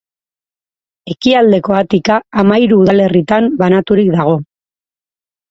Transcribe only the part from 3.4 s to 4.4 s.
banaturik dago.